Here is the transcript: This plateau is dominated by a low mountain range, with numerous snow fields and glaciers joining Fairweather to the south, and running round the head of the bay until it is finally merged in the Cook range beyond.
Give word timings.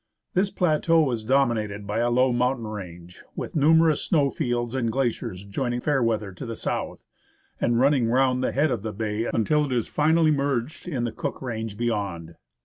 This 0.33 0.49
plateau 0.49 1.11
is 1.11 1.23
dominated 1.23 1.85
by 1.85 1.99
a 1.99 2.09
low 2.09 2.33
mountain 2.33 2.65
range, 2.65 3.23
with 3.35 3.55
numerous 3.55 4.01
snow 4.03 4.31
fields 4.31 4.73
and 4.73 4.91
glaciers 4.91 5.45
joining 5.45 5.79
Fairweather 5.79 6.31
to 6.31 6.45
the 6.47 6.55
south, 6.55 7.03
and 7.59 7.79
running 7.79 8.07
round 8.09 8.41
the 8.43 8.51
head 8.51 8.71
of 8.71 8.81
the 8.81 8.93
bay 8.93 9.25
until 9.31 9.63
it 9.65 9.71
is 9.71 9.87
finally 9.87 10.31
merged 10.31 10.87
in 10.87 11.03
the 11.03 11.11
Cook 11.11 11.39
range 11.39 11.77
beyond. 11.77 12.33